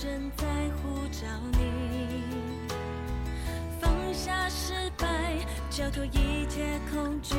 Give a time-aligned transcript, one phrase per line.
[0.00, 2.70] 正在呼召你，
[3.80, 5.34] 放下失败，
[5.68, 7.34] 交托一切恐惧，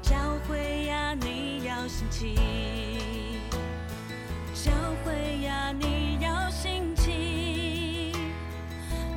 [0.00, 0.16] 教
[0.46, 2.36] 会呀，你要兴起，
[4.54, 4.70] 教
[5.04, 8.12] 会呀，你要兴起，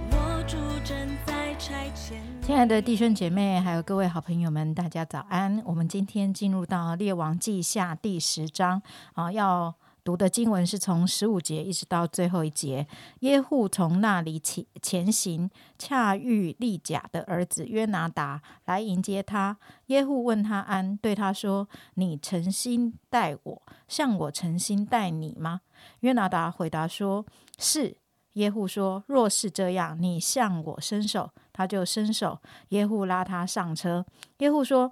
[0.10, 2.16] 我主正在差遣。
[2.42, 5.62] 亲爱的弟兄姐妹，还有各位好朋友们，大家早安！
[5.64, 8.82] 我们今天进入到《列王记下》第十章
[9.14, 12.88] 啊，要读的经文是从十五节一直到最后一节。
[13.20, 19.58] 耶户从那里起前行，恰遇利甲的儿子约拿达来迎接他。
[19.88, 25.62] 耶户问他安，对他说：“你诚心待我，像我诚心待你吗？”
[26.02, 27.26] 约拿达回答说
[27.60, 27.98] ：“是。”
[28.34, 34.06] 耶户说：“若是这样，你向我伸手。”他就伸手，耶户拉他上车。
[34.38, 34.90] 耶户说：“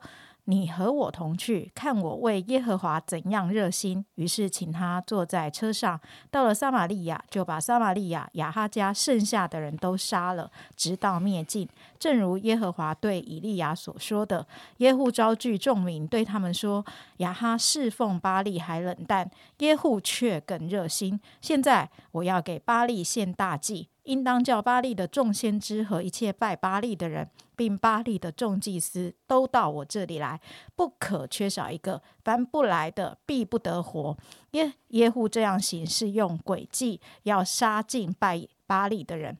[0.50, 6.02] 你和我同去，看我为耶和华怎样热心。”于是请他坐在车上，
[6.32, 11.70] 到了撒玛利亚，就把撒玛利亚亚哈家剩下的人都杀了，直到灭尽。
[12.00, 16.84] 正如耶和华对以利亚所说的，耶户招聚众民，对他们说
[17.18, 19.30] ：“亚哈侍奉巴利还冷淡，
[19.60, 21.20] 耶户却更热心。
[21.42, 30.42] 现在我要给巴利献大祭。”应当叫巴利的众先知和一切拜巴利的人，并巴利的众祭司都到我这里来，
[30.76, 32.02] 不可缺少一个。
[32.24, 34.18] 凡不来的，必不得活。
[34.52, 39.38] 耶耶户这样行，是用诡计要杀尽拜巴利的人。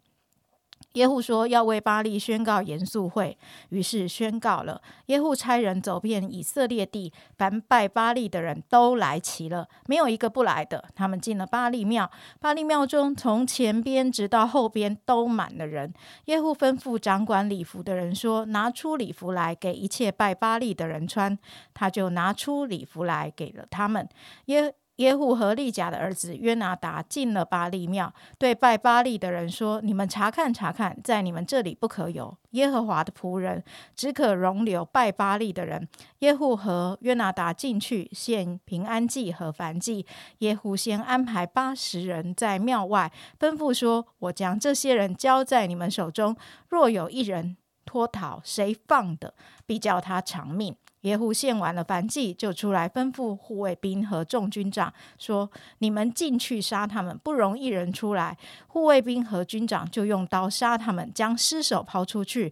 [0.94, 3.38] 耶户说要为巴利宣告严肃会，
[3.70, 4.82] 于是宣告了。
[5.06, 10.84] 耶户差人走遍以色列地，凡拜巴利的人都来齐了，没有一个不来的。
[10.96, 15.94] 他们进了巴利庙，巴利庙中从前边直到后边都满了人。
[16.26, 21.38] 耶户吩咐掌管礼服的人说：“拿出礼服来，给一切拜巴利的人穿。”
[21.74, 24.08] 他就拿出礼服来给了他们。
[24.46, 33.64] 耶耶户和利甲的儿子约拿达进了巴利庙，对拜巴利的人说：“你们查看查看，在你们这里不可有耶和华的仆人，
[33.96, 35.88] 只可容留拜巴利的人。”
[36.20, 40.06] 耶户和约拿达进去献平安祭和燔祭。
[40.40, 46.36] 耶户先安排八十人在庙外，吩咐说：“我将这些人交在你们手中，
[46.68, 47.56] 若有一人
[47.86, 49.34] 脱逃，谁放的，
[49.66, 55.50] 必叫他偿命。”耶户献完了燔祭，就出来吩咐护卫兵和众军长说
[55.80, 58.38] ：“你们进去杀他们，不容一人出来。”
[58.68, 62.52] 护卫兵和军长就用刀杀他们，将尸首抛出去，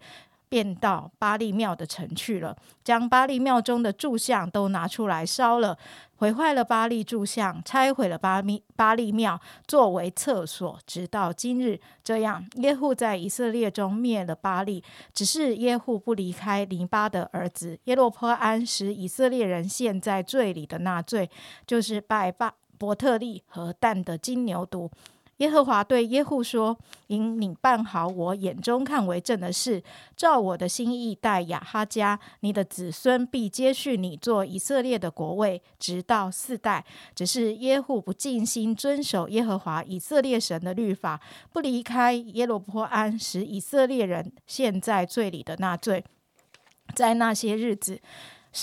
[0.50, 5.78] 便到巴利庙的城去了，将巴利庙中的柱像都拿出来烧了。
[6.18, 11.80] 毁坏了巴利柱像，拆毁了巴利巴利庙，作为厕所，直到今日。
[12.04, 21.30] 这样，耶户在以色列中灭了巴利，只是耶户不离开尼巴的儿子耶洛坡安，使以色列人陷在罪里的那罪，
[21.68, 24.90] 就是拜巴伯特利和蛋的金牛犊。
[25.38, 26.76] 耶和华对耶户说
[27.06, 29.84] ：“因你办好我眼中看为正的事，
[30.16, 36.84] 照我的心意待亚哈家，你的子孙必接续你做以色列的国位，直到四代。
[37.14, 41.22] 只是耶户不尽心遵守耶和华以色列神的律法，
[41.54, 46.04] 不离开耶罗波安，使以色列人陷在罪里的那罪，
[46.96, 48.02] 在那些日子，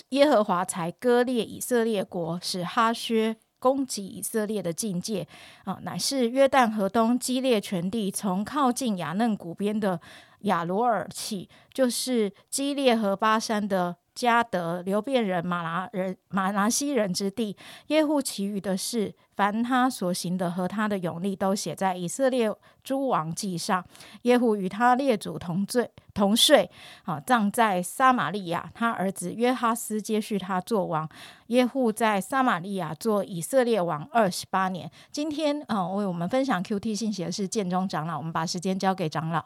[0.09, 5.27] 耶和华才割裂以色列国，使哈薛。”攻击以色列的境界
[5.65, 9.99] 啊，乃是约旦河东激烈全地，从靠近雅嫩谷边的
[10.41, 17.57] 亚罗尔起，就是激烈和巴山的加德流变人马拿人马拿西人之地。
[17.89, 22.51] 耶户其余的事，凡他所行的和他的勇力，都写在以色列
[22.83, 23.85] 诸王记上。
[24.23, 26.71] 耶户与他列祖同罪同睡，
[27.05, 28.71] 啊，葬在撒玛利亚。
[28.75, 31.09] 他儿子约哈斯接续他做王。
[31.49, 34.91] 耶户在撒玛利亚做以色列王二十八年。
[35.11, 38.17] 今天，啊，为我们分享 Q T 信息的是建中长老。
[38.17, 39.45] 我们把时间交给长老。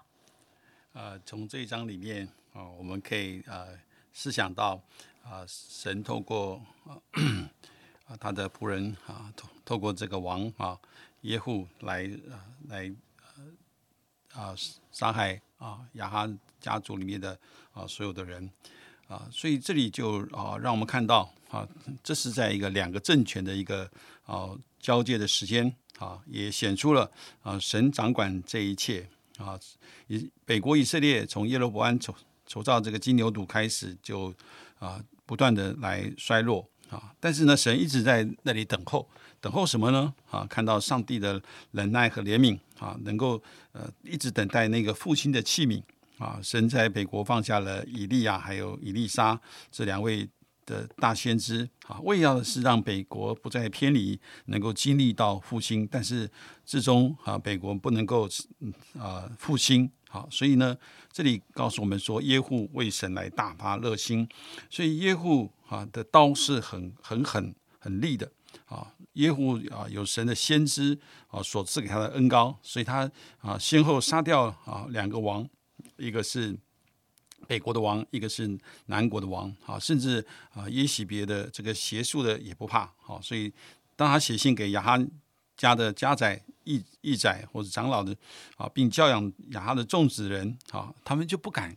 [0.93, 3.69] 呃，从这一章里面，啊，我们可以呃
[4.19, 4.83] 思想到，
[5.23, 6.61] 啊，神透过
[8.05, 10.77] 啊他的仆人啊，透透过这个王啊
[11.21, 12.35] 耶户来啊
[12.67, 12.93] 来
[14.33, 14.53] 啊
[14.91, 16.29] 杀害啊亚哈
[16.61, 17.39] 家族里面的
[17.73, 18.51] 啊所有的人
[19.07, 21.65] 啊，所以这里就啊让我们看到啊，
[22.03, 23.89] 这是在一个两个政权的一个
[24.27, 24.51] 啊
[24.81, 27.09] 交界的时间啊，也显出了
[27.41, 29.57] 啊神掌管这一切啊，
[30.09, 32.13] 以北国以色列从耶罗伯安从
[32.49, 34.35] 筹造这个金牛犊开始，就
[34.81, 39.09] 啊不断的来衰落啊，但是呢，神一直在那里等候。
[39.41, 40.13] 等候什么呢？
[40.33, 41.41] 啊，看到上帝的
[41.71, 43.41] 忍耐和怜悯啊，能够
[43.71, 45.81] 呃一直等待那个父亲的器皿
[46.19, 46.41] 啊。
[46.43, 49.41] 神在北国放下了以利亚还有以利沙
[49.71, 50.29] 这两位
[50.67, 55.87] 的大先知啊，为要的是让北国不再偏离，能够经历到复兴。
[55.89, 56.29] 但是
[56.67, 58.29] 至终啊，北国不能够
[58.99, 59.89] 啊复兴。
[60.09, 60.77] 好，所以呢，
[61.13, 64.29] 这里告诉我们说，耶户为神来大发热心。
[64.71, 68.31] 所以耶户啊的刀是很很狠很利的
[68.67, 68.95] 啊。
[69.15, 75.49] 耶户啊有神的先知啊所赐给他的恩高，所以他啊先后杀掉啊两个王，
[75.97, 76.59] 一个是。
[77.47, 83.51] 北国的王，一个是南国的王，啊，甚至啊耶喜别的这个邪术的也不怕，好，所以
[83.97, 84.99] 当他写信给亚哈
[85.59, 88.17] 家的家宰、义义宰或者长老的
[88.57, 91.77] 啊，并教养雅哈的众子人，啊，他们就不敢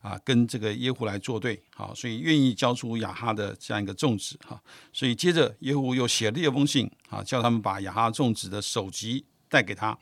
[0.00, 4.62] 啊跟这个耶户来作对，好，所以愿意交出亚哈的这样一个众子，哈，
[4.92, 9.98] 所以接着耶户又写了一封信，啊，叫他们把亚哈众子的首级带给他，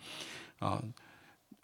[0.58, 0.82] 啊，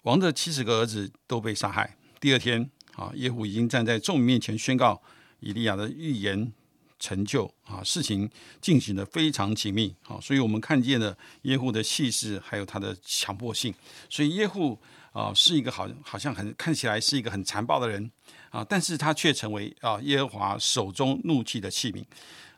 [0.04, 2.70] 王的七十个儿子都被杀害，第二天。
[2.99, 5.00] 啊，耶户已经站在众面前宣告
[5.38, 6.52] 以利亚的预言
[6.99, 8.29] 成就啊，事情
[8.61, 13.75] 进行的非常紧密啊，所以我们看见了耶户的气势，还有他的强迫性。
[14.09, 14.79] 所以耶户
[15.12, 18.11] 啊，是一个好好像很看起来是一个很残暴的人
[18.50, 22.05] 啊，但是他却成为啊耶和华手中怒气的器皿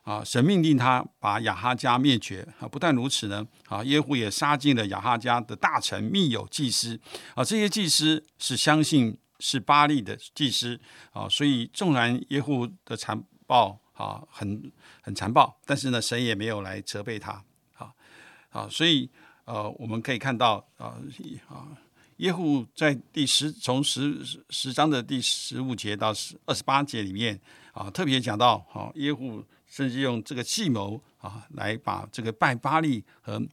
[0.03, 6.99] 啊，神命令他把亚哈家灭绝啊，不但如此呢啊，耶户也杀尽了亚哈家的大臣、密友、祭司
[7.35, 9.19] 啊，这些祭司是相信。
[9.43, 10.79] 是巴利的祭司
[11.13, 17.33] 啊，所以纵然耶户的残暴啊，很很残暴，但是呢，神也没有来责备他
[17.75, 17.93] 啊
[18.49, 19.11] 啊，所以
[19.45, 20.97] 呃，我们可以看到啊
[21.47, 21.69] 啊，
[22.17, 24.19] 耶户在第十从十
[24.49, 27.39] 十章的第十五节到十二十八节里面
[27.73, 33.47] 啊，特别讲到啊，耶户甚至用这个计谋啊，来把这个拜巴利和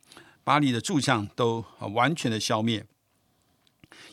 [0.46, 2.86] 巴利的柱像都啊完全的消灭。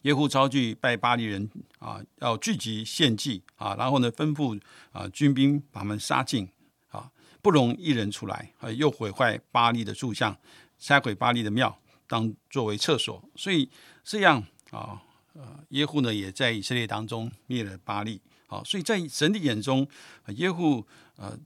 [0.03, 1.49] 耶户召聚拜巴利人
[1.79, 4.61] 啊，要聚集献祭啊，然后呢吩咐
[4.93, 6.49] 啊军兵把他们杀尽
[6.91, 7.11] 啊，
[7.41, 10.37] 不容一人出来啊，又毁坏巴利的柱像，
[10.79, 13.23] 拆毁巴利的庙，当作为厕所。
[13.35, 13.71] 所以
[14.03, 15.03] 这样啊，
[15.33, 18.21] 呃耶户呢也在以色列当中灭了巴利。
[18.47, 19.89] 好，所以在神的眼中，
[20.25, 21.39] 啊耶户呃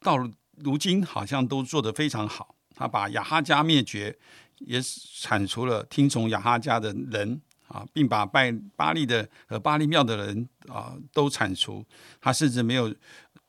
[0.00, 0.16] 到
[0.56, 4.18] 如今好像都做得非常好，他把亚哈家灭绝。
[4.60, 11.84] 也铲除了听从亚哈家的人啊，并把拜巴利的和巴利庙的人啊都铲除。
[12.20, 12.94] 他甚至没有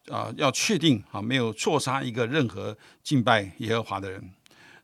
[0.07, 4.31] 啊，要确定啊，没有错杀一个任何敬拜耶和华的人。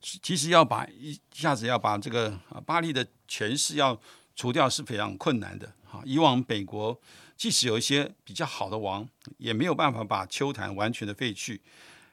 [0.01, 3.99] 其实要把一下子要把这个啊巴利的权势要
[4.35, 6.01] 除掉是非常困难的啊。
[6.03, 6.99] 以往北国
[7.35, 9.07] 即使有一些比较好的王，
[9.37, 11.61] 也没有办法把秋坛完全的废去，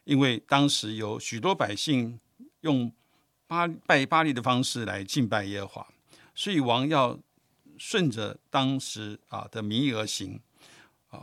[0.05, 2.21] 因为当时有许多百姓
[2.61, 2.93] 用。
[3.47, 5.89] 巴拜巴利的方式来敬拜耶和华，
[6.35, 7.19] 所以王要
[7.77, 10.41] 顺着当时啊的民意而行
[11.11, 11.23] 啊。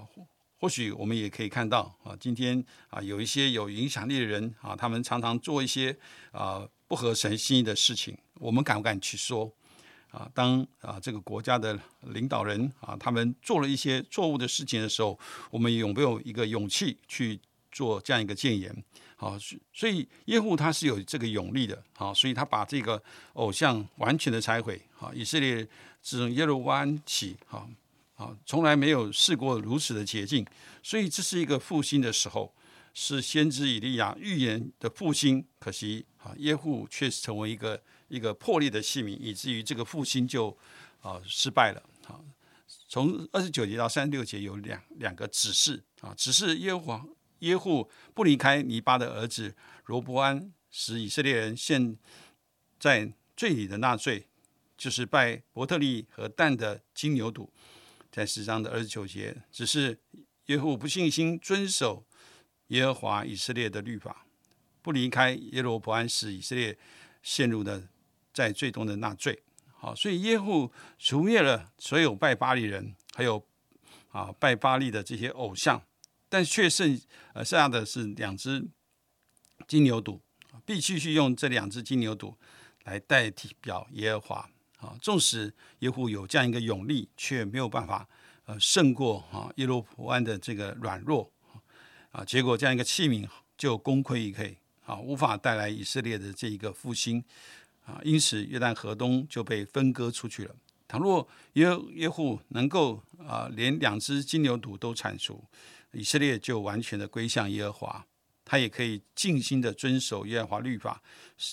[0.59, 5.97] 或许我们也可以看到啊，今天啊有一些有影响力的人啊，他们常常做一些
[6.31, 8.15] 啊不合神心意的事情。
[8.35, 9.51] 我们敢不敢去说
[10.12, 10.29] 啊？
[10.35, 15.19] 当啊这个国家的领导人啊，他们做了一些错误的事情的时候，
[15.50, 17.39] 我们有没有一个勇气去
[17.71, 18.71] 做这样一个谏言？
[19.21, 19.38] 好，
[19.71, 23.00] 所以耶户他是有这个勇力的，好，所以他把这个
[23.33, 25.63] 偶像完全的拆毁，好，以色列
[26.01, 27.69] 自从耶路湾起，好，
[28.15, 30.44] 好，从来没有试过如此的捷径，
[30.81, 32.51] 所以这是一个复兴的时候，
[32.95, 40.57] 是先知以利亚预言的复兴，可惜啊，耶户却成为一个一个破裂的器皿，以至于这个复兴就
[41.00, 42.25] 啊失败了，好，
[42.88, 47.05] 从二十九节到三十六节有两两个指示啊，指示耶和华。
[47.41, 49.55] 耶户不离开尼巴的儿子
[49.86, 51.95] 罗伯安，使以色列人陷
[52.79, 54.27] 在罪里的纳罪，
[54.77, 57.48] 就是拜伯特利和蛋的金牛犊，
[58.12, 60.00] 在十章的二十九节，只是
[60.45, 62.05] 耶户不信心遵守
[62.67, 64.25] 耶和华以色列的律法，
[64.81, 66.77] 不离开耶罗伯安，使以色列
[67.21, 67.88] 陷入的
[68.33, 69.41] 在最终的纳罪。
[69.74, 73.43] 好，所以耶户除灭了所有拜巴利人，还有
[74.10, 75.81] 啊拜巴利的这些偶像。
[76.31, 76.97] 但却剩
[77.33, 78.65] 呃剩下的是两只
[79.67, 80.17] 金牛犊，
[80.65, 82.33] 必须去用这两只金牛犊
[82.85, 84.95] 来代替表耶和华啊。
[85.01, 88.07] 纵使耶户有这样一个勇力，却没有办法
[88.45, 91.29] 呃胜过啊耶路伯安的这个软弱
[92.13, 92.23] 啊。
[92.23, 97.21] 结果这样一个器皿就功亏一篑啊，无法带来以色列的这一个复兴
[97.83, 98.00] 啊。
[98.05, 100.55] 因此约旦河东就被分割出去了。
[100.88, 105.43] 倘若耶耶户能够啊连两只金牛犊都铲除。
[105.91, 108.05] 以色列就完全的归向耶和华，
[108.45, 111.01] 他也可以尽心的遵守耶和华律法，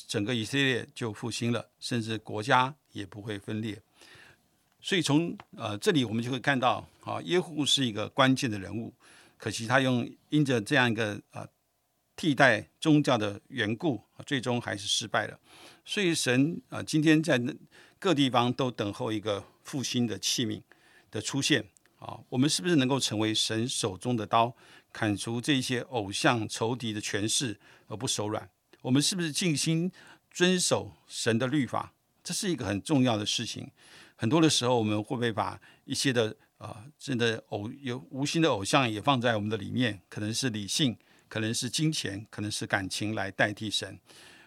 [0.07, 3.80] 整个以色列就复兴了，甚至国家也不会分裂。
[4.80, 8.95] 所以从呃这里我们就会看到，啊耶户是一个关键的人物，
[9.37, 11.47] 可惜他用因着这样一个啊
[12.14, 15.38] 替代宗教的缘故，最终还是失败了。
[15.85, 17.40] 所以神啊，今天在
[17.99, 20.62] 各地方都等候一个复兴的器皿
[21.11, 21.64] 的出现
[21.99, 22.19] 啊。
[22.28, 24.55] 我们是不是能够成为神手中的刀，
[24.93, 28.49] 砍除这些偶像仇敌的权势而不手软？
[28.83, 29.90] 我们是不是尽心
[30.31, 31.93] 遵守神的律法？
[32.23, 33.71] 这是一个很重要的事情。
[34.17, 40.00] 很多的时候，我们会不会把一些的啊，真的偶有无心的偶像也放在我们的里面？
[40.09, 40.97] 可能是理性，
[41.28, 43.99] 可能是金钱，可能是感情来代替神。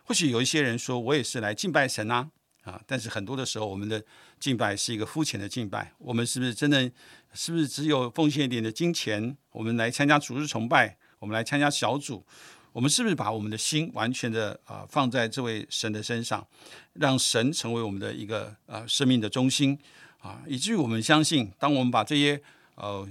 [0.04, 2.30] 或许有一些人说，我也是来敬拜神啊，
[2.64, 2.82] 啊！
[2.86, 4.04] 但是很多的时候，我们的
[4.40, 5.94] 敬拜是一个肤浅的敬拜。
[5.98, 6.92] 我们是不是真的？
[7.34, 9.38] 是不是只有奉献一点的金钱？
[9.52, 12.26] 我们来参加主日崇拜，我们来参加小组，
[12.74, 16.46] 我们是不是把我们的心完全的啊放在这位神的身上，
[16.94, 19.80] 让神成为我们的一个呃生命的中心
[20.20, 20.42] 啊？
[20.46, 22.42] 以至于我们相信，当我们把这些
[22.76, 23.08] 呃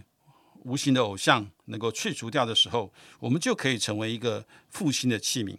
[0.65, 5.57] 无形的偶像能够去除掉的时候，我们就可以成为一个复兴的器皿。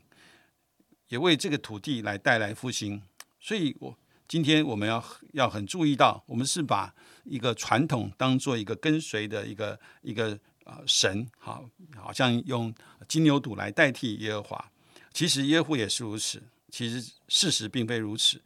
[1.07, 3.01] 也为这个土地来带来复兴，
[3.41, 6.93] 所以我今天我们要要很注意到，我们是把
[7.25, 11.67] 一个传统当做一个跟随的一个一个呃神，好，
[11.97, 12.73] 好像用
[13.07, 14.71] 金牛犊来代替耶和华。
[15.11, 18.39] 其实耶和华也是如此，其实事实并非如此，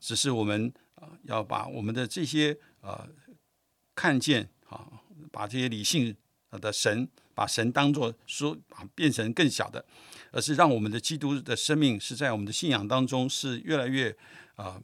[0.00, 3.06] 只是我们啊要把我们的这些呃
[3.94, 4.88] 看见啊，
[5.30, 6.16] 把这些理性
[6.52, 8.56] 的神，把神当做说
[8.94, 9.84] 变成更小的。
[10.36, 14.14] 而是让我们的基督的生命是在我们的信仰当中是越来越
[14.56, 14.78] 啊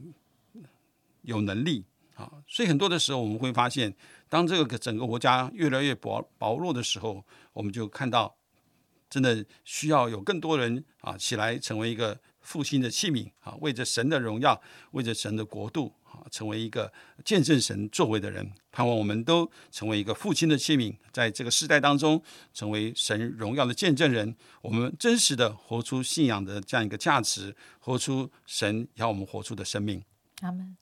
[1.20, 1.84] 有能力。
[2.14, 3.94] 啊，所以很多的时候我们会发现，
[4.28, 8.34] 当这个整个国家越来越薄薄弱的时候，我们就看到
[9.10, 16.20] 真的需要有更多人啊起来成为一个复兴的器皿啊，为着神的荣耀，为着神的国度啊。
[16.30, 16.92] 成为一个
[17.24, 22.22] 见证神作为的人，盼望我们都成为一个父亲的器皿，在这个时代当中，
[22.54, 24.34] 成为神荣耀的见证人。
[24.62, 30.02] 我们真实的活出信仰的这样一个价值，活出神要我们活出的生命。
[30.42, 30.76] 他们。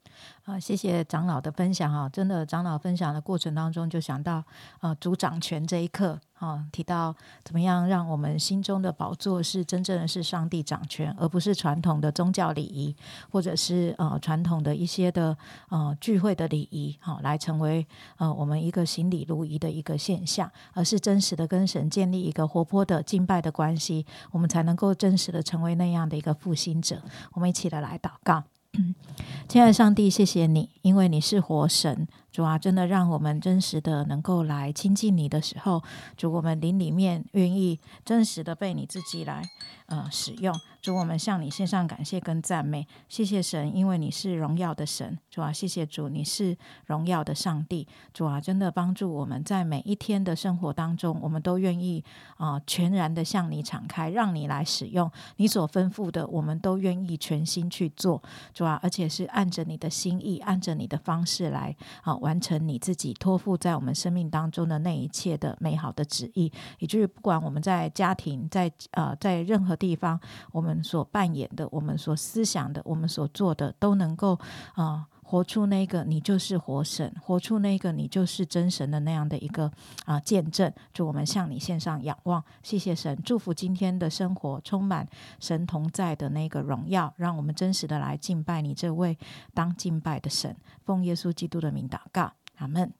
[0.44, 2.08] 啊，谢谢长老的分享哈！
[2.08, 4.42] 真的，长老分享的过程当中，就想到
[4.80, 12.94] 呃主掌权这一刻啊，提到怎么样让我们心中的宝座是真正的是上帝掌权，而不是传统的宗教礼仪，
[13.30, 15.36] 或者是呃传统的一些的
[15.68, 17.86] 呃聚会的礼仪，好来成为
[18.16, 27.00] 呃我们一个行礼如仪的一个现象，而是真实的跟神建立一个活泼的敬拜的关系，我们才能够真实的成为那样的一个复兴者。
[27.32, 28.42] 我们一起的来祷告。
[29.48, 32.06] 亲爱的上帝，谢谢你，因为你是活神。
[32.32, 35.82] 主啊，真的让我们真实的能够来亲近你的时候，
[36.16, 39.42] 主我们灵里面愿意真实的被你自己来
[39.86, 40.54] 呃使用。
[40.80, 45.18] 主，我们向你献上感谢跟赞美，谢谢神，因为你是荣耀的神。
[45.30, 46.56] 主啊，谢谢主，你是
[46.86, 47.86] 荣耀的上帝。
[48.14, 52.02] 主啊，真的帮助我们在每一天的生活当中，我们都愿意
[52.38, 58.22] 啊全然的向你敞开，让你来使用你所吩咐的，我们都愿意全心去做。
[58.54, 62.16] 主啊，而且是按着你的心意，按着你的方式来啊。
[62.20, 70.20] 完成你自己托付在我们生命当中的那一切的美好的旨意，也就是不管我们在家庭，在呃在任何地方，
[70.52, 74.38] 我们所扮演的，我们所思想的，我们所做的，都能够
[74.74, 79.70] 啊活出那个你就是活神，活出那个你就是真神的那样的一个
[80.04, 80.72] 啊见证。
[80.92, 85.08] 祝我们向你献上仰望，谢谢神，祝福今天的生活充满
[85.38, 89.16] 神同在的那个荣耀，让我们真实的来敬拜你这位
[89.54, 90.56] 当敬拜的神。
[90.84, 92.92] 奉耶稣基督的名祷告，阿门。